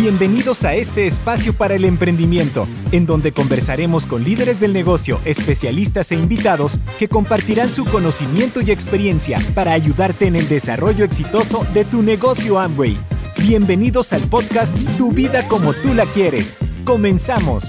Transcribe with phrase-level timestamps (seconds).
[0.00, 6.12] Bienvenidos a este espacio para el emprendimiento, en donde conversaremos con líderes del negocio, especialistas
[6.12, 11.84] e invitados que compartirán su conocimiento y experiencia para ayudarte en el desarrollo exitoso de
[11.84, 12.96] tu negocio Amway.
[13.40, 16.58] Bienvenidos al podcast Tu vida como tú la quieres.
[16.84, 17.64] Comenzamos.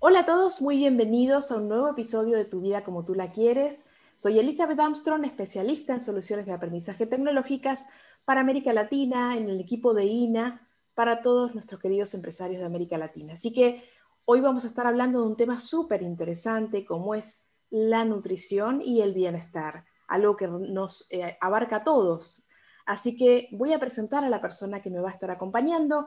[0.00, 3.30] Hola a todos, muy bienvenidos a un nuevo episodio de Tu vida como tú la
[3.30, 3.84] quieres.
[4.16, 7.88] Soy Elizabeth Armstrong, especialista en soluciones de aprendizaje tecnológicas
[8.24, 12.96] para América Latina, en el equipo de INA, para todos nuestros queridos empresarios de América
[12.96, 13.32] Latina.
[13.32, 13.82] Así que
[14.24, 19.02] hoy vamos a estar hablando de un tema súper interesante como es la nutrición y
[19.02, 22.46] el bienestar, algo que nos eh, abarca a todos.
[22.86, 26.06] Así que voy a presentar a la persona que me va a estar acompañando.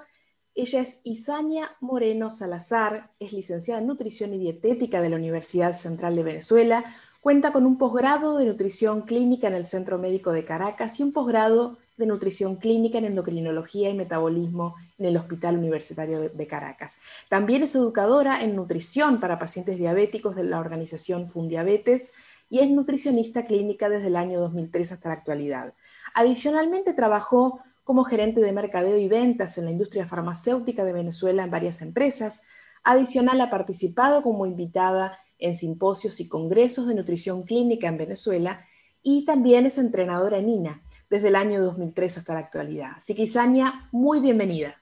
[0.56, 6.16] Ella es Isania Moreno Salazar, es licenciada en Nutrición y Dietética de la Universidad Central
[6.16, 6.86] de Venezuela,
[7.28, 11.12] Cuenta con un posgrado de nutrición clínica en el Centro Médico de Caracas y un
[11.12, 17.00] posgrado de nutrición clínica en endocrinología y metabolismo en el Hospital Universitario de Caracas.
[17.28, 22.14] También es educadora en nutrición para pacientes diabéticos de la organización Fundiabetes
[22.50, 25.74] y es nutricionista clínica desde el año 2003 hasta la actualidad.
[26.14, 31.52] Adicionalmente trabajó como gerente de mercadeo y ventas en la industria farmacéutica de Venezuela en
[31.52, 32.44] varias empresas.
[32.86, 38.66] Adicional ha participado como invitada en simposios y congresos de nutrición clínica en Venezuela
[39.04, 42.92] y también es entrenadora en INA desde el año 2003 hasta la actualidad.
[42.98, 44.76] Así que Isania, muy bienvenida.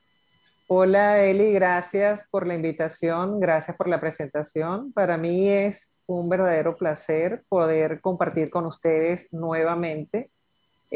[0.67, 4.91] Hola Eli, gracias por la invitación, gracias por la presentación.
[4.93, 10.29] Para mí es un verdadero placer poder compartir con ustedes nuevamente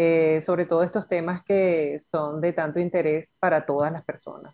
[0.01, 4.53] eh, sobre todo estos temas que son de tanto interés para todas las personas.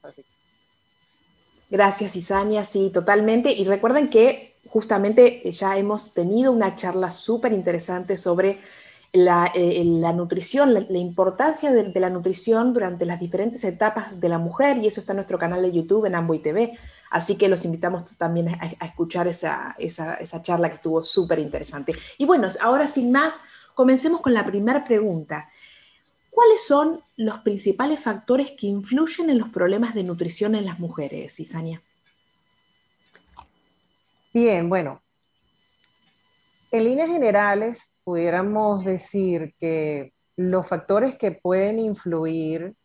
[1.69, 3.52] Gracias Isania, sí, totalmente.
[3.52, 8.59] Y recuerden que justamente eh, ya hemos tenido una charla súper interesante sobre
[9.16, 14.78] la, eh, nutrición, la, importancia de, la nutrición durante las diferentes etapas de la mujer,
[14.78, 16.78] y eso está en nuestro canal de YouTube en Amboy TV.
[17.09, 21.94] Así que los invitamos también a, escuchar esa, esa, charla que estuvo súper interesante.
[22.17, 25.50] Y bueno, ahora sin más, comencemos con la primera pregunta.
[26.29, 31.40] ¿Cuáles son los principales factores que influyen en los problemas de nutrición en las mujeres,
[31.40, 31.81] Isania?
[34.35, 35.01] Bien, bueno,
[36.69, 42.75] en líneas generales pudiéramos decir que los factores que pueden influir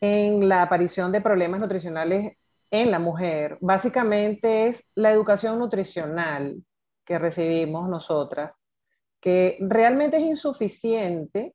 [0.00, 2.36] en la aparición de problemas nutricionales
[2.72, 6.64] en la mujer, básicamente es la educación nutricional
[7.04, 8.50] que recibimos nosotras,
[9.20, 11.54] que realmente es insuficiente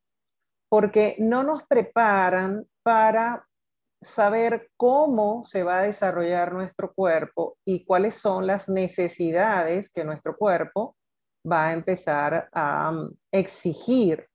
[0.70, 3.46] porque no nos preparan para
[4.06, 10.38] saber cómo se va a desarrollar nuestro cuerpo y cuáles son las necesidades que nuestro
[10.38, 10.96] cuerpo
[11.50, 14.28] va a empezar a um, exigir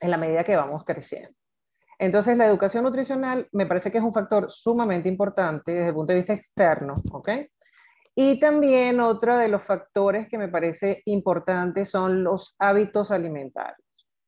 [0.00, 1.36] en la medida que vamos creciendo.
[1.98, 6.12] Entonces, la educación nutricional me parece que es un factor sumamente importante desde el punto
[6.12, 7.30] de vista externo, ¿ok?
[8.16, 13.78] Y también otro de los factores que me parece importante son los hábitos alimentarios.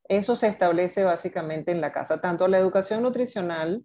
[0.08, 3.84] Eso se establece básicamente en la casa, tanto la educación nutricional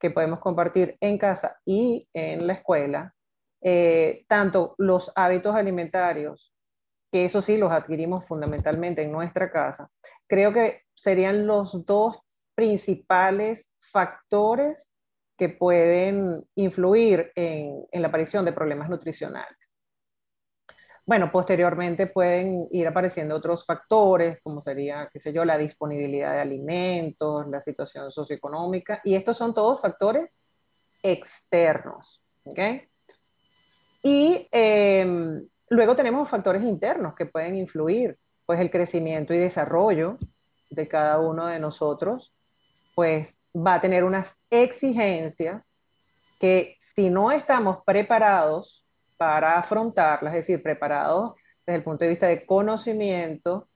[0.00, 3.14] que podemos compartir en casa y en la escuela,
[3.60, 6.52] eh, tanto los hábitos alimentarios,
[7.12, 9.90] que eso sí los adquirimos fundamentalmente en nuestra casa,
[10.26, 12.18] creo que serían los dos
[12.54, 14.88] principales factores
[15.36, 19.69] que pueden influir en la aparición de problemas nutricionales.
[21.10, 26.40] Bueno, posteriormente pueden ir apareciendo otros factores, como sería, qué sé yo, la disponibilidad de
[26.40, 30.36] alimentos, la situación socioeconómica, y estos son todos factores
[31.02, 32.22] externos.
[32.44, 32.60] ¿ok?
[34.04, 38.16] Y em, luego tenemos factores internos que pueden influir,
[38.46, 40.16] pues el crecimiento y desarrollo
[40.70, 42.32] de cada uno de nosotros,
[42.94, 45.60] pues va a tener unas exigencias
[46.38, 48.86] que si no estamos preparados
[49.20, 51.34] para afrontarlas, es decir, preparados
[51.66, 53.68] desde el punto de vista de conocimiento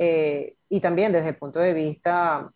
[0.00, 2.50] eh, y también desde el punto de vista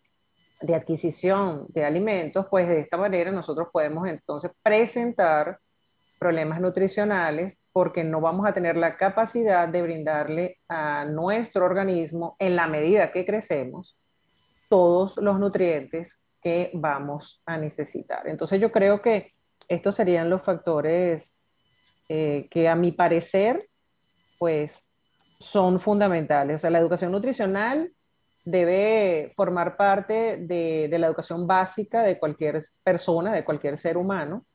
[0.59, 5.59] de adquisición de alimentos, pues de esta manera nosotros podemos entonces presentar
[6.19, 12.57] problemas nutricionales porque no vamos a tener la capacidad de brindarle a nuestro organismo en
[12.57, 13.97] la medida que crecemos
[14.67, 18.27] todos los nutrientes que vamos a necesitar.
[18.27, 19.31] Entonces yo creo que
[19.69, 21.37] estos serían los factores
[22.09, 23.67] eh, que a mi parecer,
[24.37, 24.85] pues
[25.39, 26.57] son fundamentales.
[26.57, 27.91] O sea, la educación nutricional
[28.43, 34.45] debe formar parte de, de, la educación básica de cualquier persona, de cualquier ser humano,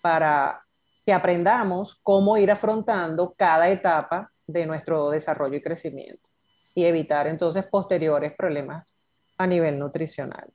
[0.00, 0.62] para
[1.04, 6.28] que aprendamos cómo ir afrontando cada etapa de nuestro desarrollo y crecimiento.
[6.74, 8.94] y evitar entonces posteriores problemas
[9.36, 10.48] a nivel nutricional.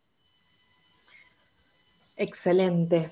[2.16, 3.12] Excelente.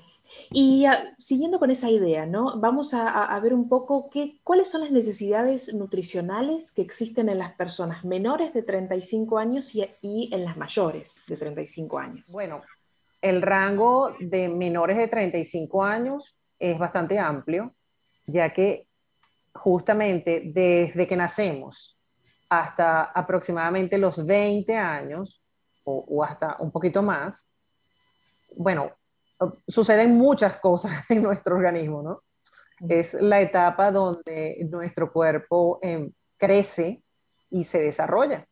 [0.50, 2.58] Y ah, siguiendo con esa idea, ¿no?
[2.58, 7.52] Vamos a, ver un poco qué, cuáles son las necesidades nutricionales que existen en las
[7.52, 12.32] personas menores de 35 años y, en las mayores de 35 años.
[12.32, 12.62] Bueno,
[13.20, 17.74] el rango de menores de 35 años es bastante amplio,
[18.26, 18.86] ya que
[19.54, 21.98] justamente desde que nacemos
[22.48, 25.42] hasta aproximadamente los 20 años
[25.84, 27.46] o hasta un poquito más,
[28.54, 28.92] bueno,
[29.66, 32.22] suceden muchas cosas en nuestro organismo, ¿no?
[32.88, 37.02] Es la etapa donde nuestro cuerpo em, crece
[37.50, 38.46] y se desarrolla.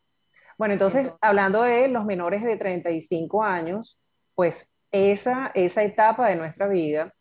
[0.56, 3.99] Bueno, entonces, hablando de los menores de 35 años,
[4.35, 7.12] pues esa, esa etapa de nuestra vida,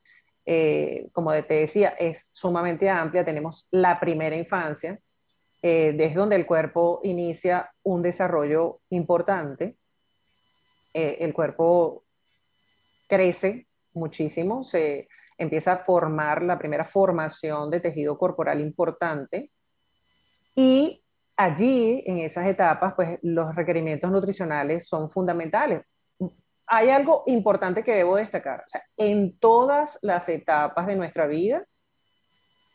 [0.45, 3.23] eh, como te decía, es sumamente amplia.
[3.23, 4.99] Tenemos la primera infancia,
[5.61, 9.77] eh, desde donde el cuerpo inicia un desarrollo importante.
[10.93, 12.03] Eh, el cuerpo
[13.09, 19.51] crece muchísimo, se empieza a formar la primera formación de tejido corporal importante
[20.55, 21.03] y
[21.35, 25.83] allí, en esas etapas, pues los requerimientos nutricionales son fundamentales.
[26.67, 28.63] Hay algo importante que debo destacar.
[28.97, 31.65] en todas las etapas de nuestra vida,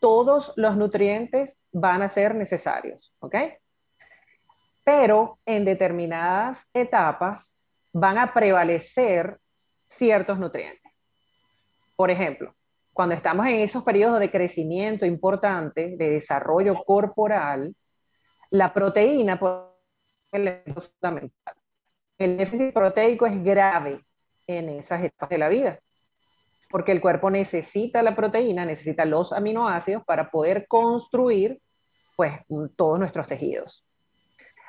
[0.01, 3.37] todos los nutrientes van a ser necesarios, ¿ok?
[4.83, 7.57] Pero en determinadas etapas
[7.93, 9.39] van a prevalecer
[9.94, 11.00] ciertos nutrientes.
[11.96, 12.55] Por ejemplo,
[12.93, 17.75] cuando estamos en esos periodos de crecimiento importante, de desarrollo corporal,
[18.50, 19.41] la proteína
[20.32, 21.55] es fundamental.
[22.19, 24.00] El déficit proteico es grave
[24.46, 25.81] en esas etapas de la vida,
[26.70, 31.61] porque el cuerpo necesita la proteína, necesita los aminoácidos para poder construir
[32.17, 32.32] pues,
[32.76, 33.85] todos nuestros tejidos.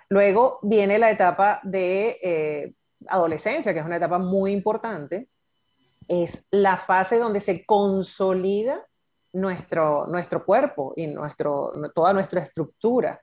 [0.10, 2.74] Luego viene la etapa de eh,
[3.07, 5.30] adolescencia, que es una etapa muy importante,
[6.07, 8.86] es la fase donde se consolida
[9.33, 13.21] nuestro, nuestro cuerpo y nuestro, toda nuestra estructura.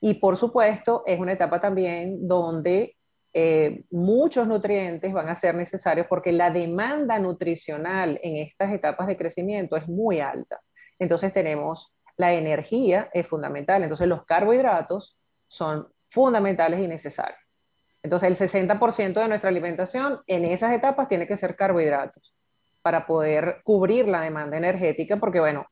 [0.00, 2.96] Y por supuesto, es una etapa también donde
[3.34, 9.16] eh, muchos nutrientes van a ser necesarios porque la demanda nutricional en estas etapas de
[9.16, 10.60] crecimiento es muy alta.
[10.98, 13.82] Entonces tenemos la energía, es fundamental.
[13.82, 15.16] Entonces los carbohidratos
[15.48, 17.41] son fundamentales y necesarios.
[18.02, 22.34] Entonces, el 60% de nuestra alimentación en esas etapas tiene que ser carbohidratos
[22.82, 25.66] para poder cubrir la demanda energética, porque bueno,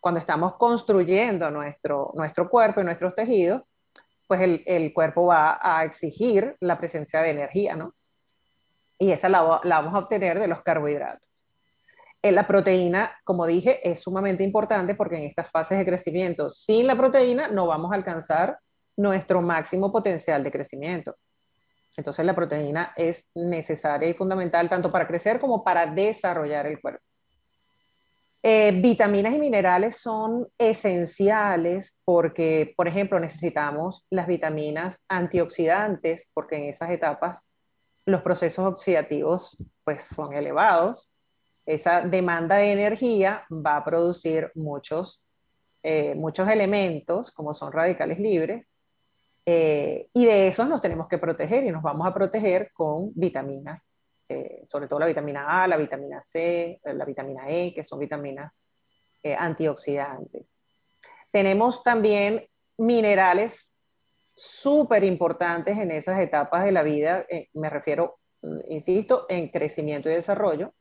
[0.00, 3.62] cuando estamos construyendo nuestro, nuestro cuerpo y nuestros tejidos,
[4.28, 7.94] pues el, cuerpo va a exigir la presencia de energía, ¿no?
[8.98, 11.28] Y esa la, la vamos a obtener de los carbohidratos.
[12.22, 16.86] Eh, la proteína, como dije, es sumamente importante porque en estas fases de crecimiento, sin
[16.86, 18.58] la proteína no vamos a alcanzar
[18.96, 21.16] nuestro máximo potencial de crecimiento.
[22.00, 27.04] Entonces la proteína es necesaria y fundamental tanto para crecer como para desarrollar el cuerpo.
[28.42, 36.70] Eh, vitaminas y minerales son esenciales porque, por ejemplo, necesitamos las vitaminas antioxidantes porque en
[36.70, 37.44] esas etapas
[38.06, 41.12] los procesos oxidativos pues son elevados.
[41.66, 45.22] Esa demanda de energía va a producir muchos,
[45.82, 48.69] eh, muchos elementos como son radicales libres
[49.44, 53.90] eh, y de esos nos tenemos que proteger y nos vamos a proteger con vitaminas,
[54.28, 57.98] eh, sobre todo la vitamina A, la vitamina C, eh, la vitamina E, que son
[57.98, 58.58] vitaminas
[59.22, 60.50] antioxidantes.
[61.30, 62.42] Tenemos también
[62.78, 63.74] minerales
[64.34, 70.14] súper importantes en esas etapas de la vida, me refiero, mm, insisto, en crecimiento y
[70.14, 70.72] desarrollo,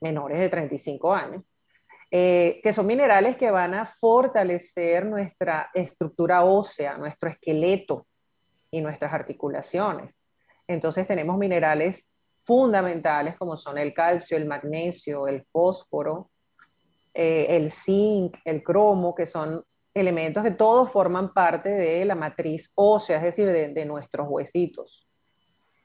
[0.00, 1.44] menores de 35 años.
[2.10, 8.06] Eh, que son minerales que van a fortalecer nuestra estructura ósea, nuestro esqueleto
[8.70, 10.16] y nuestras articulaciones.
[10.66, 12.08] Entonces tenemos minerales
[12.44, 16.30] fundamentales como son el calcio, el magnesio, el fósforo,
[17.12, 22.70] eh, el zinc, el cromo, que son elementos que todos forman parte de la matriz
[22.74, 25.04] ósea, es decir, de nuestros huesitos.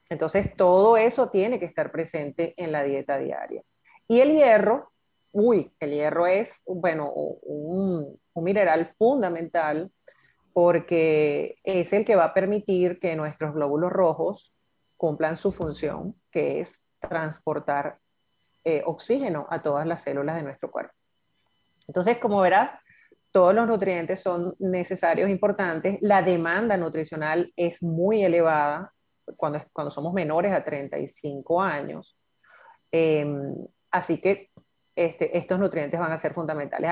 [0.10, 3.64] Entonces todo eso tiene que estar presente en la dieta diaria.
[4.08, 4.92] Y el hierro,
[5.32, 9.92] uy, el hierro es, bueno, un, mineral fundamental
[10.54, 14.56] porque es el que va a permitir que nuestros glóbulos rojos
[14.96, 18.00] cumplan su función, que es transportar
[18.64, 20.94] eh, oxígeno a todas las células de nuestro cuerpo.
[21.88, 22.72] Entonces, como verás,
[23.32, 25.98] todos los nutrientes son necesarios, importantes.
[26.02, 28.94] La demanda nutricional es muy elevada
[29.36, 32.18] cuando, cuando somos menores a 35 años.
[32.92, 33.56] Em,
[33.92, 34.49] así que
[35.06, 36.92] este, estos nutrientes van a ser fundamentales.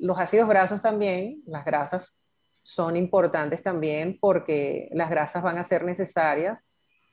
[0.00, 2.14] Los ácidos grasos también, las grasas,
[2.62, 6.68] son importantes también porque las grasas van a ser necesarias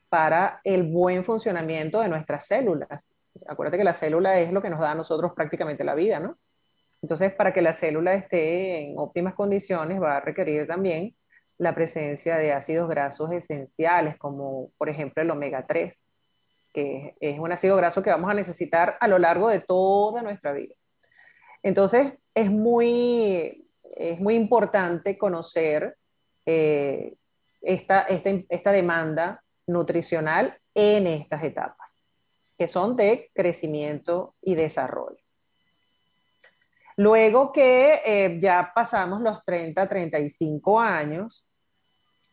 [0.09, 3.09] para el buen funcionamiento de nuestras células.
[3.47, 6.37] Acuérdate que la célula es lo que nos da a nosotros prácticamente la vida, ¿no?
[7.01, 11.15] Entonces, para que la célula esté en óptimas condiciones, va a requerir también
[11.57, 16.03] la presencia de ácidos grasos esenciales, como por ejemplo el omega 3,
[16.73, 20.51] que es un ácido graso que vamos a necesitar a lo largo de toda nuestra
[20.51, 20.73] vida.
[21.61, 25.95] Entonces, es muy, es muy importante conocer
[26.45, 27.15] eh,
[27.61, 31.95] esta, esta, demanda nutricional en estas etapas,
[32.57, 35.17] que son de crecimiento y desarrollo.
[36.97, 41.47] Luego que eh, ya pasamos los 30, 35 años,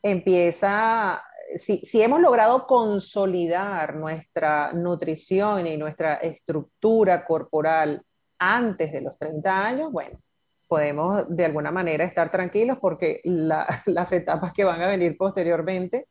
[0.02, 1.22] empieza,
[1.56, 8.02] si, hemos logrado consolidar nuestra nutrición y nuestra estructura corporal
[8.38, 10.18] antes de los 30 años, bueno,
[10.66, 16.08] podemos de alguna manera estar tranquilos porque las etapas que van a venir posteriormente,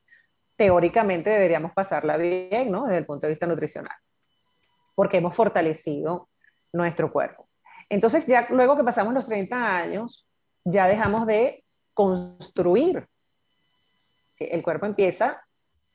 [0.56, 2.84] teóricamente deberíamos pasarla bien, ¿no?
[2.84, 3.96] Desde el punto de vista nutricional,
[4.96, 6.30] porque hemos fortalecido
[6.74, 7.48] nuestro cuerpo.
[7.90, 10.28] Entonces, ya luego que pasamos los 30 años,
[10.64, 13.08] ya dejamos de construir.
[14.46, 15.44] El cuerpo empieza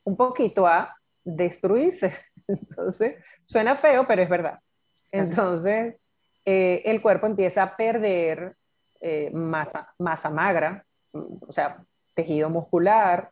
[0.05, 2.13] un poquito a destruirse.
[2.49, 4.59] Entonces, suena feo, pero es verdad.
[5.11, 5.97] Entonces,
[6.45, 8.57] eh, el cuerpo empieza a perder
[9.01, 11.83] eh, masa, masa magra, o sea,
[12.15, 13.31] tejido muscular,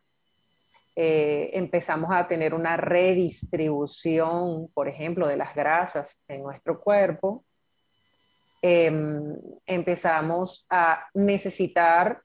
[0.95, 7.43] eh, empezamos a tener una redistribución, por ejemplo, de las grasas en nuestro cuerpo,
[8.65, 12.23] Em, empezamos a necesitar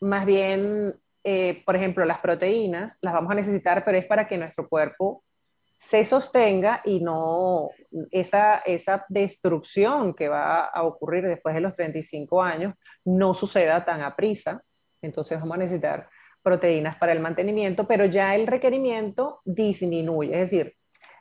[0.00, 0.94] más bien,
[1.28, 5.24] eh, por ejemplo, las proteínas, las vamos a necesitar, pero es para que nuestro cuerpo
[5.76, 7.70] se sostenga y no
[8.12, 14.02] esa, esa destrucción que va a ocurrir después de los 35 años no suceda tan
[14.02, 14.62] a prisa.
[15.02, 16.08] Entonces vamos a necesitar
[16.42, 20.76] proteínas para el mantenimiento, pero ya el requerimiento disminuye, es decir,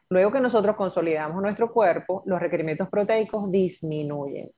[0.10, 4.52] Luego que nosotros consolidamos nuestro cuerpo, los requerimientos proteicos disminuyen.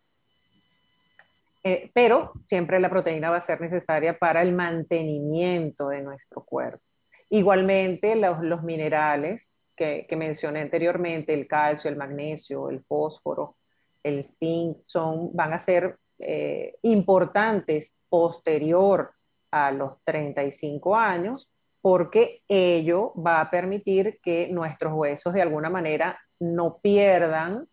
[1.68, 6.82] Eh, pero siempre la proteína va a ser necesaria para el mantenimiento de nuestro cuerpo.
[7.30, 13.58] Igualmente, los, minerales que, mencioné anteriormente, el calcio, el magnesio, el fósforo,
[14.02, 19.12] el zinc, son, van a ser eh, importantes posterior
[19.52, 26.18] a los 35 años porque ello va a permitir que nuestros huesos de alguna manera
[26.40, 27.68] no pierdan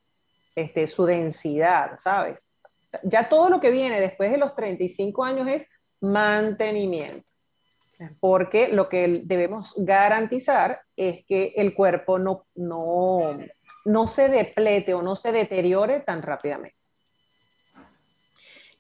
[0.57, 2.45] este, su densidad, ¿sabes?
[3.03, 5.69] Ya todo lo que viene después de los 35 años es
[6.01, 7.31] mantenimiento,
[8.21, 13.39] porque lo que debemos garantizar es que el cuerpo no, no,
[13.85, 16.77] no se deplete o no se deteriore tan rápidamente.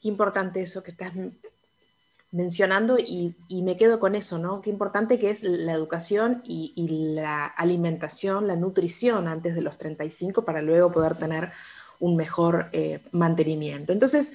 [0.02, 1.14] Importante eso que estás
[2.34, 4.60] mencionando y, me quedo con eso, ¿no?
[4.60, 6.74] Qué importante que es la educación y,
[7.14, 11.52] la alimentación, la nutrición antes de los 35 para luego poder tener
[12.00, 13.92] un mejor eh, mantenimiento.
[13.92, 14.34] Entonces,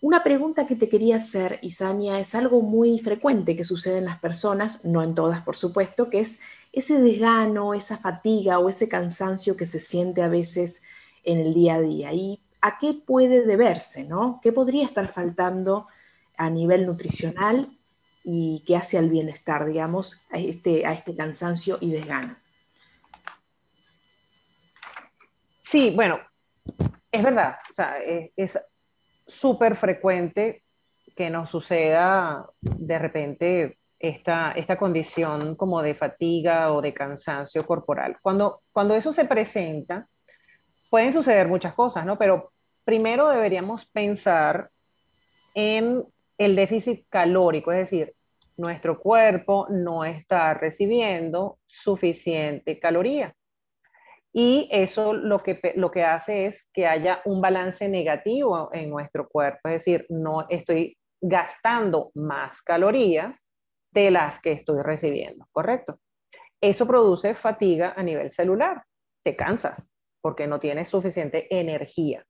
[0.00, 4.18] una pregunta que te quería hacer, Isania, es algo muy frecuente que sucede en las
[4.18, 6.40] personas, no en todas, por supuesto, que es
[6.72, 10.82] ese desgano, esa fatiga o ese cansancio que se siente a veces
[11.24, 12.12] en el día a día.
[12.12, 14.40] ¿Y a qué puede deberse, no?
[14.42, 15.86] ¿Qué podría estar faltando?
[16.36, 17.70] a nivel nutricional
[18.24, 22.36] y que hace al bienestar, digamos, a este, a este cansancio y desgano.
[25.62, 26.18] Sí, bueno,
[27.16, 27.96] es verdad, o sea,
[28.36, 28.58] es
[29.26, 30.62] súper frecuente
[31.16, 38.18] que nos suceda de repente esta, esta condición como de fatiga o de cansancio corporal.
[38.20, 40.06] Cuando, cuando eso se presenta,
[40.90, 42.18] pueden suceder muchas cosas, ¿no?
[42.18, 42.52] Pero
[42.84, 44.70] primero deberíamos pensar
[45.54, 46.04] en
[46.38, 48.14] el déficit calórico, es decir,
[48.58, 53.34] nuestro cuerpo no está recibiendo suficiente caloría.
[54.36, 59.28] Y eso lo que, lo que hace es que haya un balance negativo en nuestro
[59.28, 63.46] cuerpo, es decir, no estoy gastando más calorías
[63.92, 65.98] de las que estoy recibiendo, ¿correcto?
[66.60, 68.82] Eso produce fatiga a nivel celular,
[69.24, 69.88] te cansas
[70.20, 72.22] porque no tienes suficiente energía.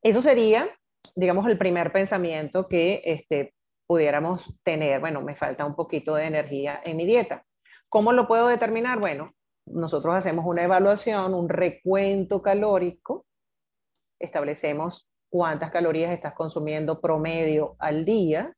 [0.00, 0.70] Eso sería
[1.14, 3.54] digamos, el primer pensamiento que este,
[3.86, 7.44] pudiéramos tener, bueno, me falta un poquito de energía en mi dieta.
[7.88, 8.98] ¿Cómo lo puedo determinar?
[8.98, 9.34] Bueno,
[9.72, 13.26] nosotros hacemos una evaluación, un recuento calórico,
[14.18, 18.52] establecemos cuántas calorías estás consumiendo promedio al día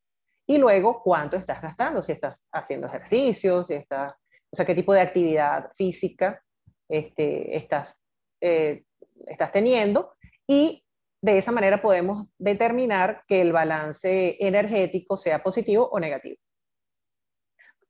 [0.47, 4.13] y luego cuánto estás gastando, si estás haciendo ejercicios, si estás,
[4.51, 6.43] o sea, qué tipo de actividad física
[6.89, 7.97] este, estás,
[8.41, 8.85] eh,
[9.27, 10.13] estás teniendo
[10.47, 10.85] y
[11.23, 16.41] de esa manera podemos determinar que el balance energético sea positivo o negativo.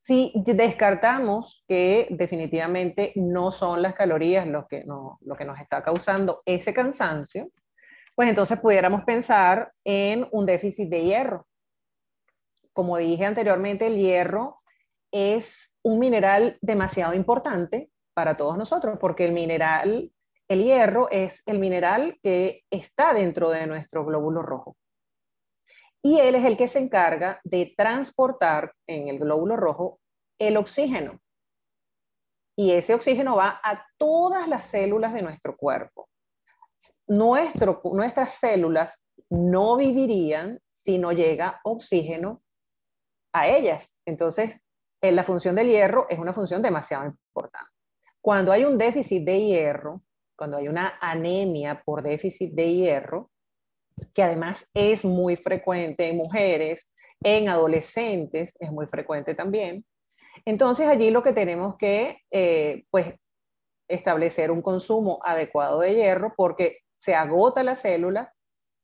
[0.00, 6.42] Si descartamos que definitivamente no son las calorías lo que, lo que nos está causando
[6.46, 7.50] ese cansancio,
[8.14, 11.46] pues entonces pudiéramos pensar en un déficit de hierro.
[12.72, 14.60] Como dije anteriormente, el hierro
[15.12, 20.12] es un mineral demasiado importante para todos nosotros, porque el mineral,
[20.48, 24.76] el hierro es el mineral que está dentro de nuestro glóbulo rojo.
[26.02, 30.00] Y él es el que se encarga de transportar en el glóbulo rojo
[30.38, 31.20] el oxígeno.
[32.56, 36.08] Y ese oxígeno va a todas las células de nuestro cuerpo.
[37.06, 42.42] Nuestras células no vivirían si no llega oxígeno
[43.32, 43.94] a ellas.
[44.06, 44.60] Entonces,
[45.02, 47.70] la función del hierro es una función demasiado importante.
[48.20, 50.02] Cuando hay un déficit de hierro,
[50.36, 53.29] cuando hay una anemia por déficit de hierro,
[54.14, 56.90] que además es muy frecuente en mujeres,
[57.22, 59.84] en adolescentes, es muy frecuente también.
[60.44, 63.14] Entonces allí lo que tenemos que, eh, pues,
[63.88, 68.32] establecer un consumo adecuado de hierro porque se agota la célula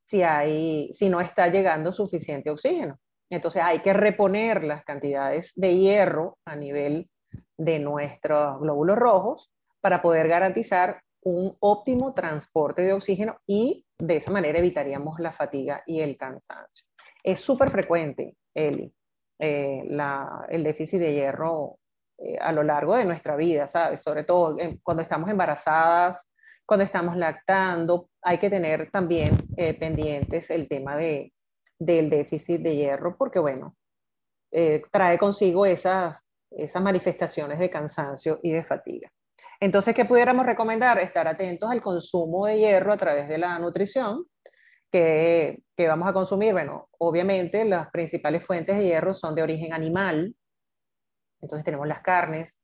[0.04, 2.98] si, hay, si no está llegando suficiente oxígeno.
[3.30, 7.08] Entonces hay que reponer las cantidades de hierro a nivel
[7.56, 14.30] de nuestros glóbulos rojos para poder garantizar un óptimo transporte de oxígeno y de esa
[14.30, 16.86] manera evitaríamos la fatiga y el cansancio.
[17.22, 18.92] Es súper frecuente, Eli,
[19.38, 19.82] eh,
[20.48, 21.78] el déficit de hierro
[22.18, 24.02] eh, a lo largo de nuestra vida, ¿sabes?
[24.02, 26.26] Sobre todo cuando estamos embarazadas,
[26.64, 31.32] cuando estamos lactando, hay que tener también eh, pendientes el tema de,
[31.78, 33.76] del déficit de hierro, porque bueno,
[34.90, 39.10] trae consigo esas, esas manifestaciones de cansancio y de fatiga.
[39.60, 40.98] Entonces, ¿qué pudiéramos recomendar?
[40.98, 44.24] Estar atentos al consumo de hierro a través de la nutrición
[44.90, 46.52] que, que vamos a consumir.
[46.52, 50.34] Bueno, obviamente las principales fuentes de hierro son de origen animal.
[51.40, 52.56] Entonces tenemos las carnes,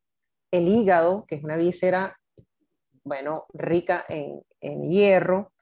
[0.51, 2.19] el hígado, que es una víscera,
[3.05, 5.53] bueno, rica en, en hierro,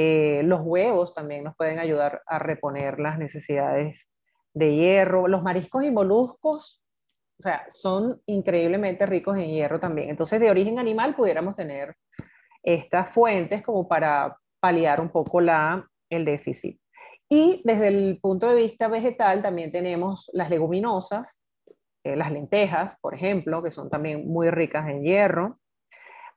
[0.00, 4.08] eh, los huevos también nos pueden ayudar a reponer las necesidades
[4.54, 5.26] de hierro.
[5.26, 6.80] Los mariscos y moluscos,
[7.38, 10.10] o sea, son increíblemente ricos en hierro también.
[10.10, 11.96] Entonces, de origen animal pudiéramos tener
[12.62, 16.80] estas fuentes como para paliar un poco el déficit.
[17.28, 21.40] Y desde el punto de vista vegetal también tenemos las leguminosas,
[22.02, 25.60] eh, las lentejas, por ejemplo, que son también muy ricas en hierro.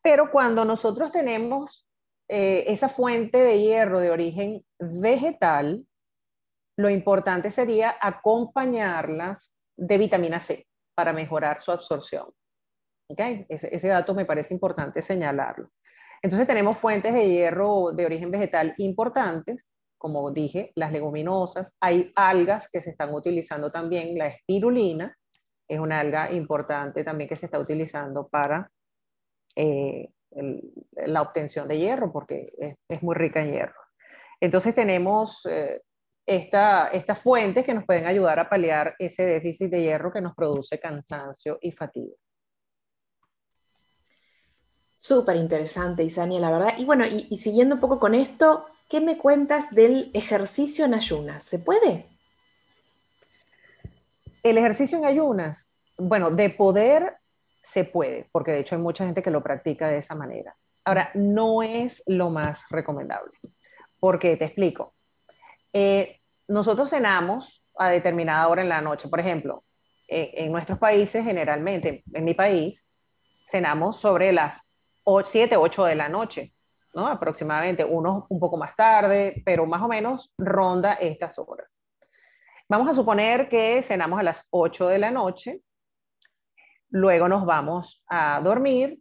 [0.03, 1.87] Pero cuando nosotros tenemos
[2.27, 5.83] eh, esa fuente de hierro de origen vegetal,
[6.77, 12.27] lo importante sería acompañarlas de vitamina C para mejorar su absorción.
[13.09, 13.45] ¿Okay?
[13.49, 15.69] Ese, dato me parece importante señalarlo.
[16.21, 21.75] Entonces tenemos fuentes de hierro de origen vegetal importantes, como dije, las leguminosas.
[21.81, 25.17] Hay algas que se están utilizando también, la espirulina
[25.67, 28.69] es una alga importante también que se está utilizando para
[29.55, 30.09] eh,
[31.05, 32.51] la obtención de hierro, porque
[32.87, 33.79] es, muy rica en hierro.
[34.39, 35.81] Entonces tenemos eh,
[36.25, 40.79] estas fuentes que nos pueden ayudar a paliar ese déficit de hierro que nos produce
[40.79, 42.13] cansancio y fatiga.
[45.01, 46.73] Súper interesante, Isania, la verdad.
[46.77, 51.43] Y bueno, y, siguiendo un poco con esto, ¿qué me cuentas del ejercicio en ayunas?
[51.43, 52.05] ¿Se puede?
[54.43, 57.17] El ejercicio en ayunas, bueno, de poder
[57.63, 60.55] se puede, porque de hecho hay mucha gente que lo practica de esa manera.
[60.85, 63.33] Ahora, no es lo más recomendable,
[63.99, 64.93] porque te explico.
[65.73, 69.63] Eh, nosotros cenamos a determinada hora en la noche, por ejemplo,
[70.07, 72.85] eh, en nuestros países generalmente, en mi país,
[73.45, 74.67] cenamos sobre las
[75.23, 76.53] 7, 8 de la noche,
[76.93, 77.07] ¿no?
[77.07, 81.67] Aproximadamente, unos un poco más tarde, pero más o menos ronda estas horas.
[82.67, 85.61] Vamos a suponer que cenamos a las 8 de la noche,
[86.89, 88.99] luego nos vamos a dormir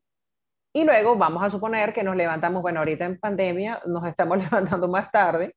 [0.73, 4.89] y luego vamos a suponer que nos levantamos, bueno, ahorita en pandemia nos estamos levantando
[4.89, 5.55] más tarde,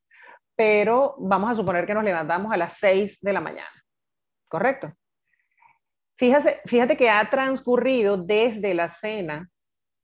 [0.55, 3.83] pero vamos a suponer que nos levantamos a las 6 de la mañana,
[4.47, 4.93] ¿correcto?
[6.17, 9.49] Fíjate, fíjate que ha transcurrido desde la cena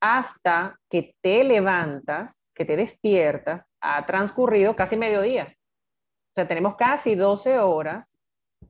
[0.02, 5.54] hasta que te levantas, que te despiertas, ha transcurrido casi mediodía.
[6.32, 8.16] O sea, tenemos casi 12 horas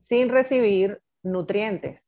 [0.04, 2.02] sin recibir nutrientes.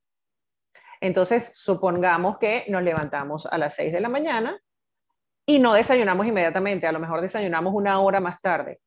[1.01, 4.59] Entonces, supongamos que nos levantamos a las 6 de la mañana
[5.47, 8.81] y no desayunamos inmediatamente, a lo mejor desayunamos una hora más tarde.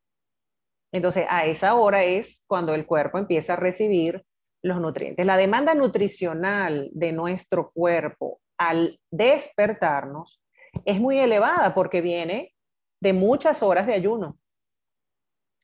[0.92, 4.24] Entonces, a esa hora es cuando el cuerpo empieza a recibir
[4.62, 5.26] los nutrientes.
[5.26, 10.42] La demanda nutricional de nuestro cuerpo al despertarnos
[10.86, 12.54] es muy elevada porque viene
[13.02, 14.38] de muchas horas de ayuno.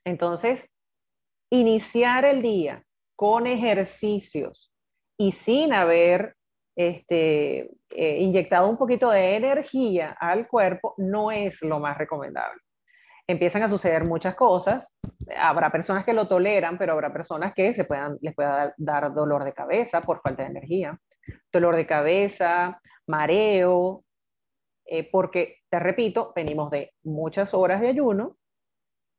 [0.05, 0.69] Entonces,
[1.49, 2.83] iniciar el día
[3.15, 4.71] con ejercicios
[5.17, 6.35] y sin haber
[6.75, 12.61] este, eh, inyectado un poquito de energía al cuerpo no es lo más recomendable.
[13.27, 14.93] Empiezan a suceder muchas cosas.
[15.37, 19.43] Habrá personas que lo toleran, pero habrá personas que se puedan, les pueda dar dolor
[19.43, 20.99] de cabeza por falta de energía,
[21.51, 24.03] dolor de cabeza, mareo,
[24.85, 28.37] eh, porque, te repito, venimos de muchas horas de ayuno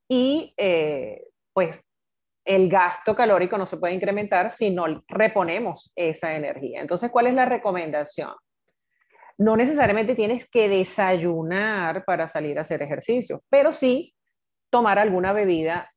[0.08, 1.80] y eh, pues
[2.44, 6.80] el gasto calórico no se puede incrementar si no reponemos esa energía.
[6.80, 8.32] Entonces, ¿cuál es la recomendación?
[9.42, 14.14] No necesariamente tienes que desayunar para salir a hacer ejercicio, pero sí
[14.70, 15.92] tomar alguna bebida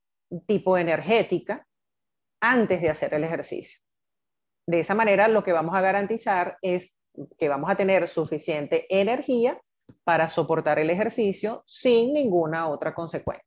[0.47, 1.63] tipo energética
[2.41, 3.79] antes de hacer el ejercicio.
[4.65, 6.95] De esa manera, lo que vamos a garantizar es
[7.37, 9.61] que vamos a tener suficiente energía
[10.03, 13.45] para soportar el ejercicio sin ninguna otra consecuencia.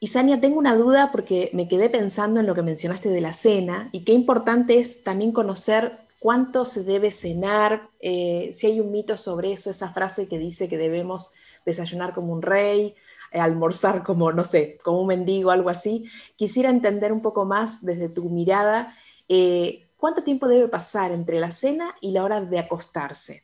[0.00, 3.32] Y Sania, tengo una duda porque me quedé pensando en lo que mencionaste de la
[3.32, 8.92] cena y qué importante es también conocer cuánto se debe cenar, eh, si hay un
[8.92, 11.34] mito sobre eso, esa frase que dice que debemos
[11.66, 12.94] desayunar como un rey,
[13.32, 16.08] eh, almorzar como, no sé, como un mendigo, algo así.
[16.36, 18.96] Quisiera entender un poco más desde tu mirada,
[19.28, 23.42] eh, ¿cuánto tiempo debe pasar entre la cena y la hora de acostarse?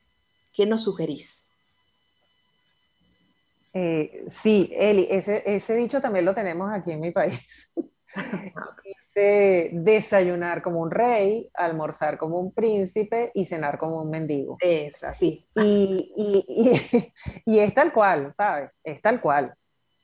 [0.53, 1.47] ¿Qué nos sugerís?
[4.31, 7.71] Sí, Eli, ese, dicho también lo tenemos aquí en mi país.
[9.14, 14.57] Dice desayunar como un rey, almorzar como un príncipe y cenar como un mendigo.
[14.61, 15.47] Es así.
[15.55, 17.12] Y,
[17.47, 18.71] y, es tal cual, ¿sabes?
[18.85, 19.55] Es tal cual.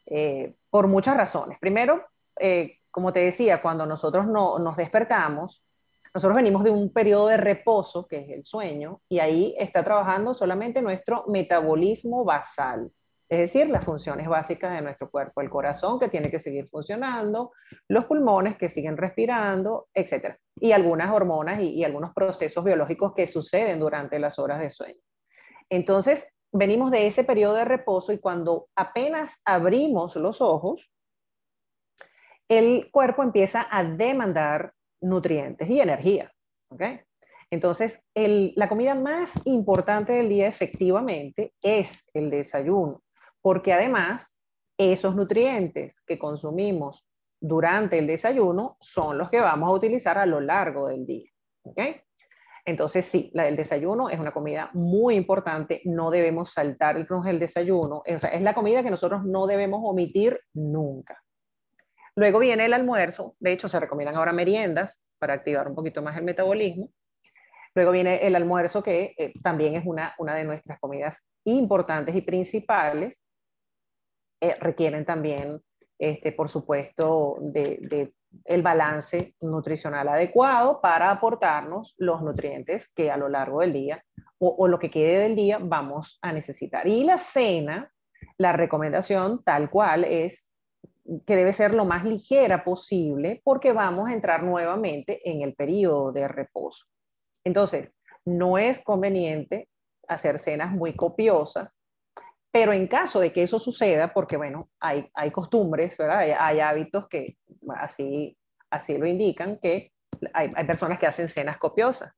[0.07, 1.59] Eh, por muchas razones.
[1.59, 2.05] Primero,
[2.39, 5.65] eh, como te decía, cuando nosotros no, nos despertamos,
[6.13, 10.33] nosotros venimos de un periodo de reposo, que es el sueño, y ahí está trabajando
[10.35, 12.91] solamente nuestro metabolismo basal
[13.29, 17.53] es decir, las funciones básicas de nuestro cuerpo, el corazón que tiene que seguir funcionando,
[17.89, 20.37] los pulmones que siguen respirando, etc.
[20.57, 25.01] Y algunas hormonas y, algunos procesos biológicos que suceden durante las horas de sueño.
[25.71, 30.91] Entonces, venimos de ese periodo de reposo y cuando apenas abrimos los ojos,
[32.49, 36.31] el cuerpo empieza a demandar nutrientes y energía.
[37.51, 43.04] Entonces, la comida más importante del día efectivamente es el desayuno
[43.45, 44.35] porque además
[44.79, 47.07] esos nutrientes que consumimos
[47.39, 51.31] durante el desayuno son los que vamos a utilizar a lo largo del día.
[52.65, 58.03] Entonces, sí, la del desayuno es una comida muy importante, no debemos saltarnos el desayuno,
[58.07, 61.23] o sea, es la comida que nosotros no debemos omitir nunca.
[62.17, 66.17] Luego viene el almuerzo, de hecho se recomiendan ahora meriendas para activar un poquito más
[66.17, 66.89] el metabolismo.
[67.75, 72.23] Luego viene el almuerzo, que eh, también es una, una de nuestras comidas importantes y
[72.23, 73.21] principales,
[74.49, 75.61] eh, requieren también,
[75.99, 78.13] este, por supuesto, de,
[78.45, 84.05] el balance nutricional adecuado para aportarnos los nutrientes que a lo largo del día
[84.39, 86.87] o, o, lo que quede del día vamos a necesitar.
[86.87, 87.93] Y la cena,
[88.37, 90.51] la recomendación tal cual es
[91.27, 96.13] que debe ser lo más ligera posible porque vamos a entrar nuevamente en el periodo
[96.13, 96.87] de reposo.
[97.45, 99.69] Entonces, no es conveniente
[100.09, 101.75] hacer cenas muy copiosas
[102.55, 106.21] pero en caso de que eso suceda, porque bueno, hay, hay costumbres, ¿verdad?
[106.39, 107.37] Hay, hábitos que
[107.77, 108.39] así,
[108.71, 109.91] así lo indican, que
[110.33, 112.13] hay, hay personas que hacen cenas copiosas.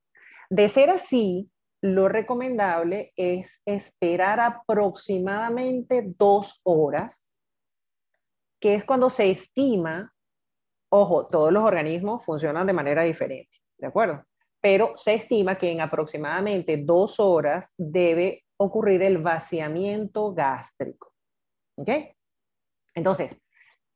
[0.47, 1.49] De ser así,
[1.81, 7.25] lo recomendable es esperar aproximadamente dos horas,
[8.59, 10.13] que es cuando se estima,
[10.89, 14.23] ojo, todos los organismos funcionan de manera diferente, ¿de acuerdo?
[14.61, 21.13] Pero se estima que en aproximadamente dos horas debe ocurrir el vaciamiento gástrico.
[21.77, 21.89] ¿Ok?
[22.95, 23.39] Entonces,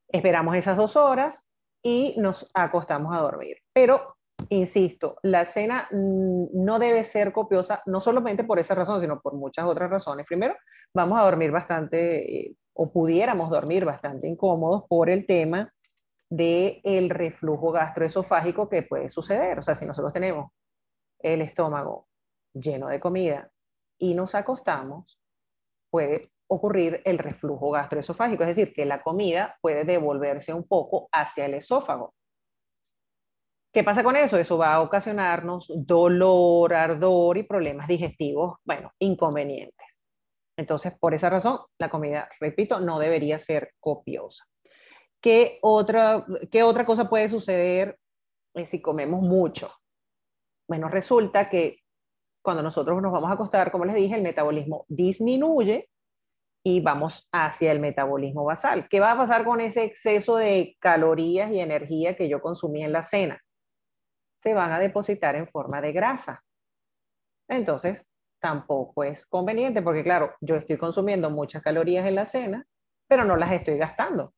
[0.08, 1.44] esperamos esas dos horas
[1.84, 3.58] y nos acostamos a dormir.
[3.74, 4.16] Pero,
[4.50, 9.66] insisto, la cena no debe ser copiosa, no solamente por esa razón, sino por muchas
[9.66, 10.26] otras razones.
[10.28, 10.56] Primero,
[10.94, 15.74] vamos a dormir bastante, eh, o pudiéramos dormir bastante incómodos por el tema
[16.30, 19.60] del el reflujo gastroesofágico que puede suceder.
[19.60, 20.52] O sea, si nosotros tenemos
[21.20, 22.08] el estómago
[22.54, 23.51] lleno de comida
[24.02, 25.20] y nos acostamos,
[25.92, 31.46] puede ocurrir el reflujo gastroesofágico, es decir, que la comida puede devolverse un poco hacia
[31.46, 32.16] el esófago.
[33.72, 34.38] ¿Qué pasa con eso?
[34.38, 39.88] Eso va a ocasionarnos dolor, ardor y problemas digestivos, bueno, inconvenientes.
[40.58, 44.46] Entonces, por esa razón, la comida, repito, no debería ser copiosa.
[45.22, 47.98] ¿Qué otra, qué otra cosa puede suceder
[48.56, 49.72] eh, si comemos mucho?
[50.68, 51.81] Bueno, resulta que
[52.42, 55.90] cuando nosotros nos vamos a acostar, como les dije, el metabolismo disminuye
[56.64, 58.88] y vamos hacia el metabolismo basal.
[58.88, 62.94] ¿Qué va a pasar con ese exceso de calorías y energía que yo consumí en
[62.94, 63.42] la cena?
[64.42, 66.44] Se van a depositar en forma de grasa.
[67.48, 68.08] Entonces,
[68.40, 72.66] tampoco es conveniente porque, claro, yo estoy consumiendo muchas calorías en la cena,
[73.08, 74.34] pero no las estoy gastando.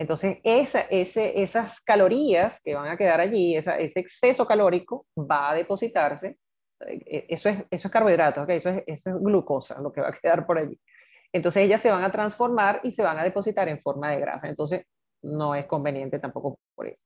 [0.00, 5.54] Entonces, esa, ese, esas calorías que van a quedar allí, ese exceso calórico va a
[5.54, 6.38] depositarse.
[6.86, 10.12] Eh, eso es, eso es carbohidratos, eso, es, eso es glucosa, lo que va a
[10.12, 10.78] quedar por allí.
[11.32, 14.48] Entonces, ellas se van a transformar y se van a depositar en forma de grasa.
[14.48, 14.84] Entonces,
[15.22, 17.04] no es conveniente tampoco por eso.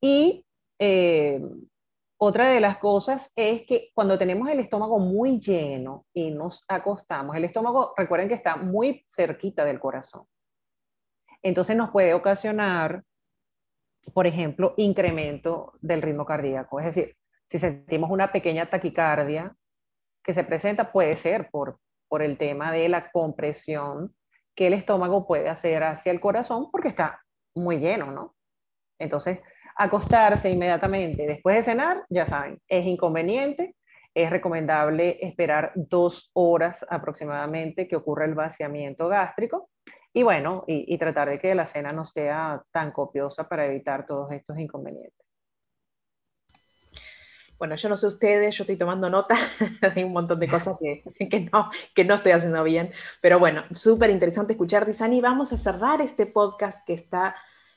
[0.00, 0.44] Y
[0.78, 1.40] eh,
[2.24, 7.36] otra de las cosas es que cuando tenemos el estómago muy lleno y nos acostamos,
[7.36, 10.24] el estómago, recuerden que está muy cerquita del corazón.
[11.42, 13.02] Entonces nos puede ocasionar,
[14.14, 16.78] por ejemplo, incremento del ritmo cardíaco.
[16.78, 17.16] Es decir,
[17.52, 19.54] si sentimos una pequeña taquicardia
[20.24, 24.16] que se presenta, puede ser por, por el tema de la compresión
[24.56, 27.20] que el estómago puede hacer hacia el corazón porque está
[27.54, 28.34] muy lleno, ¿no?
[28.98, 29.40] Entonces,
[29.76, 33.76] acostarse inmediatamente después de cenar, ya saben, es inconveniente.
[34.14, 39.68] Es recomendable esperar dos horas aproximadamente que ocurra el vaciamiento gástrico
[40.14, 44.32] y bueno, y, tratar de que la cena no sea tan copiosa para evitar todos
[44.32, 45.21] estos inconvenientes.
[47.62, 49.36] Bueno, yo no sé ustedes, yo estoy tomando nota
[49.94, 53.62] de un montón de cosas que, que, no, que no estoy haciendo bien, pero bueno,
[53.72, 55.20] súper interesante escuchar, Dizani.
[55.20, 57.36] Vamos a cerrar este podcast que está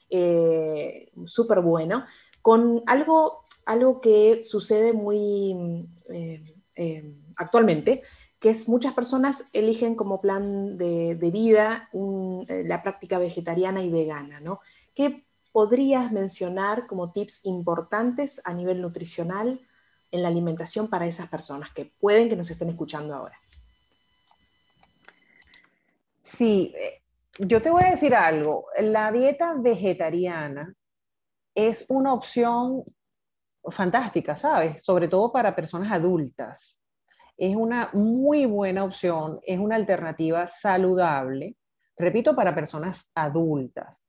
[0.09, 2.03] eh, súper bueno,
[2.41, 8.01] con algo, algo que sucede muy eh, eh, actualmente,
[8.39, 14.61] que es muchas personas eligen como plan de, vida la práctica vegetariana y vegana, ¿no?
[14.95, 19.59] ¿Qué podrías mencionar como tips importantes a nivel nutricional
[20.15, 23.39] en la alimentación para esas personas que pueden que nos estén escuchando ahora?
[26.21, 26.73] Sí,
[27.39, 30.73] yo te voy a decir algo, la dieta vegetariana
[31.53, 32.83] es una opción
[33.69, 34.83] fantástica, ¿sabes?
[34.83, 36.79] Sobre todo para personas adultas.
[37.37, 41.55] Es una muy buena opción, es una alternativa saludable,
[41.97, 44.01] repito, para personas adultas.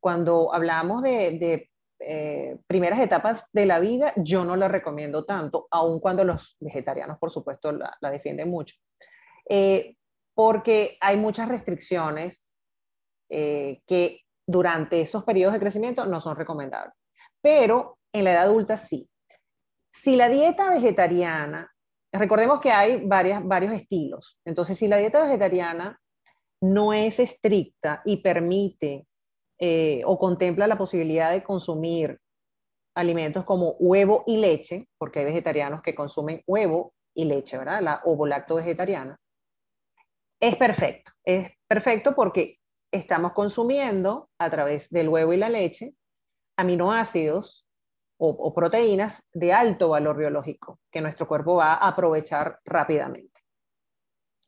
[0.00, 6.00] Cuando hablamos de, eh, primeras etapas de la vida, yo no la recomiendo tanto, aun
[6.00, 8.76] cuando los vegetarianos, por supuesto, la, defienden mucho.
[9.48, 9.96] Eh,
[10.34, 12.48] porque hay muchas restricciones
[13.28, 16.94] eh, que durante esos periodos de crecimiento no son recomendables.
[17.40, 19.08] Pero en la edad adulta sí.
[19.92, 21.70] Si la dieta vegetariana,
[22.12, 26.00] recordemos que hay varias, varios estilos, entonces si la dieta vegetariana
[26.60, 29.06] no es estricta y permite
[29.58, 32.18] eh, o contempla la posibilidad de consumir
[32.94, 37.80] alimentos como huevo y leche, porque hay vegetarianos que consumen huevo y leche, ¿verdad?
[37.82, 39.18] La ovolacto vegetariana.
[40.40, 42.58] Es perfecto, es perfecto porque
[42.92, 45.94] estamos consumiendo a través del huevo y la leche
[46.56, 47.66] aminoácidos
[48.20, 53.40] o, proteínas de alto valor biológico que nuestro cuerpo va a aprovechar rápidamente.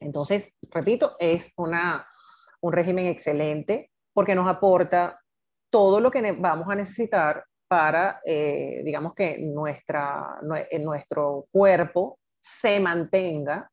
[0.00, 2.06] Entonces, repito, es una,
[2.60, 5.20] un régimen excelente porque nos aporta
[5.70, 13.70] todo lo que vamos a necesitar para, eh, digamos que nuestra, nuestro cuerpo se mantenga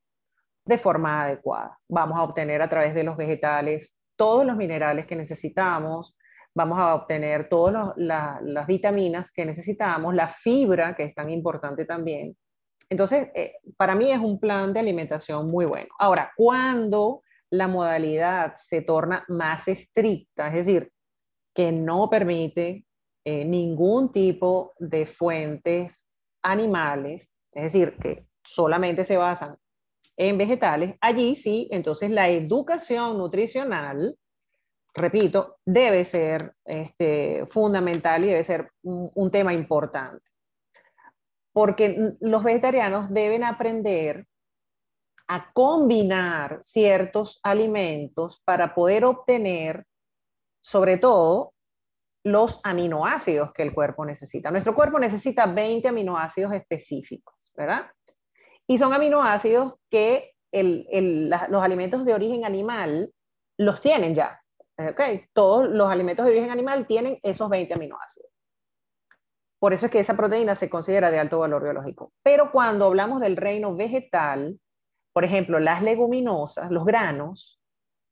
[0.66, 1.78] de forma adecuada.
[1.90, 6.16] Vamos a obtener a través de los vegetales todos los minerales que necesitamos,
[6.54, 12.36] vamos a obtener todas las vitaminas que necesitamos, la fibra, que es tan importante también.
[12.90, 15.90] Entonces, eh, para mí es un plan de alimentación muy bueno.
[16.00, 20.92] Ahora, cuando la modalidad se torna más estricta, es decir,
[21.54, 22.86] que no permite
[23.26, 26.08] eh, ningún tipo de fuentes
[26.44, 29.58] animales, es decir, que solamente se basan
[30.18, 34.18] en vegetales, allí sí, entonces la educación nutricional,
[34.94, 40.24] repito, debe ser este, fundamental y debe ser un, tema importante.
[41.54, 44.26] Porque los vegetarianos deben aprender
[45.28, 49.86] a combinar ciertos alimentos para poder obtener,
[50.62, 51.54] sobre todo,
[52.24, 54.52] los aminoácidos que el cuerpo necesita.
[54.52, 57.92] Nuestro cuerpo necesita 20 aminoácidos específicos, ¿verdad?
[58.68, 63.14] Y son aminoácidos que los alimentos de origen animal
[63.58, 64.42] los tienen ya.
[64.78, 65.26] ¿okay?
[65.34, 68.30] Todos los alimentos de origen animal tienen esos 20 aminoácidos.
[69.60, 72.12] Por eso es que esa proteína se considera de alto valor biológico.
[72.24, 74.60] Pero cuando hablamos del reino vegetal,
[75.18, 77.60] por ejemplo, las leguminosas, los granos,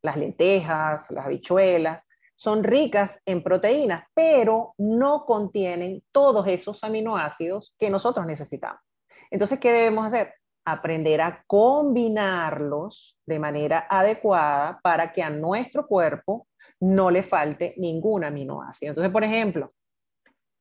[0.01, 7.91] las lentejas, las habichuelas, son ricas en proteínas, pero no contienen todos esos aminoácidos que
[7.91, 8.81] nosotros necesitamos.
[9.29, 10.33] Entonces, ¿qué debemos hacer?
[10.65, 16.47] aprender a combinarlos de manera adecuada para que a nuestro cuerpo
[16.79, 18.89] no le falte ningún aminoácido.
[18.93, 19.75] Entonces, por ejemplo,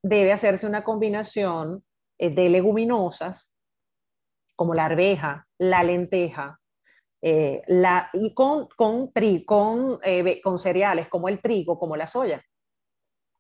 [0.02, 1.82] debe hacerse una combinación
[2.18, 3.50] eh, de leguminosas
[4.56, 6.60] como la arveja, la lenteja,
[7.22, 7.62] eh,
[8.12, 9.10] y con, con,
[9.46, 12.44] con, eh, con cereales como el trigo, como la soya.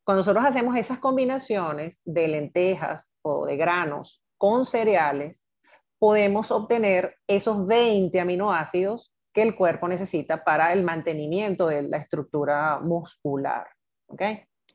[0.04, 5.42] Cuando nosotros hacemos esas combinaciones de lentejas o de granos con cereales,
[5.98, 12.78] podemos obtener esos 20 aminoácidos que el cuerpo necesita para el mantenimiento de la estructura
[12.80, 13.66] muscular.
[14.06, 14.22] ¿ok?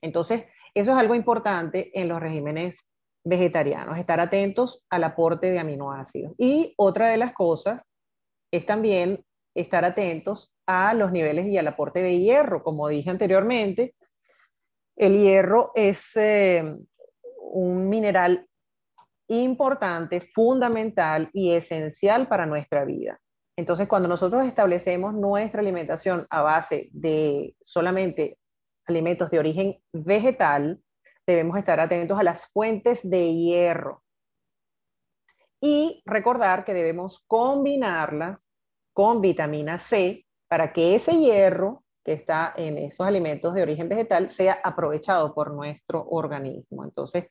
[0.02, 2.89] Entonces, eso es algo importante en los regímenes
[3.24, 6.34] vegetarianos, estar atentos al aporte de aminoácidos.
[6.38, 7.88] Y otra de las cosas
[8.52, 9.24] es también
[9.56, 12.64] estar atentos a los niveles y al aporte de hierro.
[12.64, 13.96] Como dije anteriormente,
[14.96, 16.64] el hierro es eh,
[17.52, 18.48] un mineral
[19.28, 23.20] importante, fundamental y esencial para nuestra vida.
[23.58, 28.38] Entonces, cuando nosotros establecemos nuestra alimentación a base de solamente
[28.88, 30.80] alimentos de origen vegetal,
[31.30, 34.04] debemos estar atentos a las fuentes de hierro.
[35.62, 38.40] Y recordar que debemos combinarlas
[38.94, 44.30] con vitamina C para que ese hierro que está en esos alimentos de origen vegetal
[44.30, 46.84] sea aprovechado por nuestro organismo.
[46.84, 47.28] Entonces,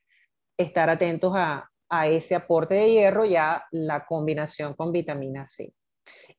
[0.56, 5.74] estar atentos a, a ese aporte de hierro y a la combinación con vitamina C.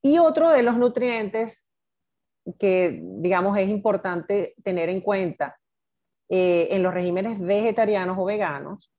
[0.01, 1.67] Y otro de los nutrientes
[2.57, 5.58] que, digamos, es importante tener en cuenta
[6.29, 8.91] eh, en los regímenes vegetarianos o veganos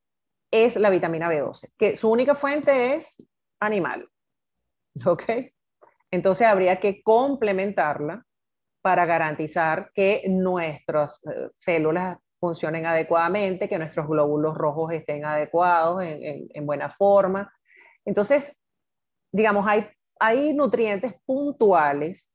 [0.50, 3.24] es la vitamina B12, que su única fuente es
[3.60, 4.08] animal.
[5.06, 5.24] ¿Ok?
[6.10, 8.24] Entonces habría que complementarla
[8.82, 16.66] para garantizar que nuestras eh, células funcionen adecuadamente, que nuestros glóbulos rojos estén adecuados, en,
[16.66, 17.52] buena forma.
[18.04, 18.58] Entonces,
[19.30, 19.86] digamos, hay,
[20.18, 22.32] hay nutrientes puntuales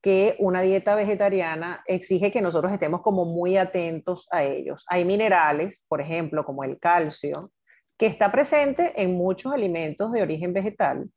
[0.00, 4.84] que una dieta vegetariana exige que nosotros estemos como muy atentos a ellos.
[4.88, 7.50] Hay minerales, por ejemplo, como el calcio,
[7.98, 11.10] que está presente en muchos alimentos de origen vegetal,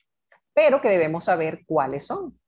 [0.54, 2.40] pero que debemos saber cuáles son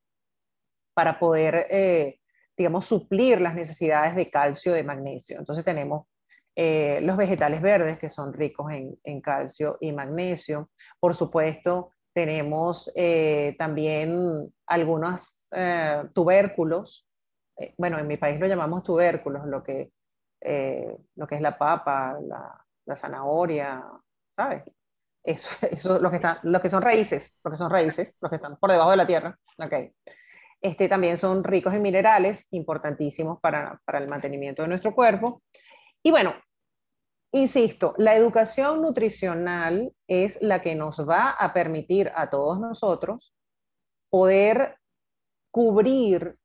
[0.96, 2.19] para poder, eh,
[2.58, 5.38] digamos, suplir las necesidades de calcio, de magnesio.
[5.38, 6.08] Entonces tenemos
[6.56, 10.69] eh, los vegetales verdes que son ricos en, calcio y magnesio.
[11.00, 14.54] Por supuesto, tenemos eh, también
[15.54, 17.08] algunos tubérculos.
[17.78, 19.92] bueno, en mi país lo llamamos tubérculos, lo que,
[21.16, 23.84] lo que es la papa, la, la zanahoria,
[24.36, 24.63] ¿sabes?
[25.24, 28.36] Eso, eso lo que están, los que son raíces, los que son raíces, los que
[28.36, 29.92] están por debajo de la tierra, okay.
[30.62, 35.42] Este, también son ricos en minerales, importantísimos para, para el mantenimiento de nuestro cuerpo.
[36.02, 36.34] Y bueno,
[37.34, 43.34] insisto, la educación nutricional es la que nos va a permitir a todos nosotros
[44.10, 44.78] poder
[45.54, 46.36] cubrir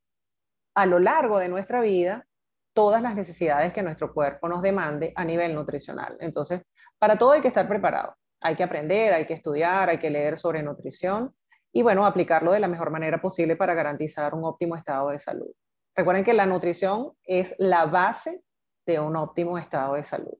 [0.74, 2.26] a lo largo de nuestra vida
[2.74, 6.18] todas las necesidades que nuestro cuerpo nos demande a nivel nutricional.
[6.20, 6.60] Entonces,
[6.98, 8.14] para todo hay que estar preparado.
[8.42, 11.34] Hay que aprender, hay que estudiar, hay que leer sobre nutrición
[11.72, 15.50] y bueno, aplicarlo de la mejor manera posible para garantizar un óptimo estado de salud.
[15.96, 18.42] Recuerden que la nutrición es la base
[18.84, 20.36] de un óptimo estado de salud.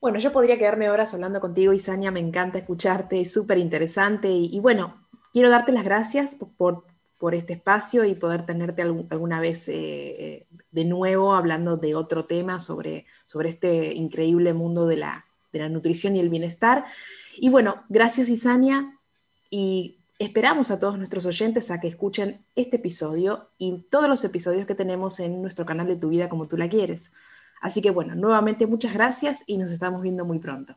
[0.00, 4.60] Bueno, yo podría quedarme horas hablando contigo, Isania, me encanta escucharte, es súper interesante y,
[4.60, 5.03] bueno,
[5.34, 6.84] quiero darte las gracias por,
[7.18, 12.26] por, este espacio y poder tenerte alguna vez eh, eh, de nuevo hablando de otro
[12.26, 16.84] tema sobre, sobre este increíble mundo de la, de la nutrición y el bienestar.
[17.36, 18.96] Y bueno, gracias Isania
[19.50, 24.66] y esperamos a todos nuestros oyentes a que escuchen este episodio y todos los episodios
[24.66, 27.10] que tenemos en nuestro canal de Tu vida como tú la quieres.
[27.60, 30.76] Así que bueno, nuevamente muchas gracias y nos estamos viendo muy pronto.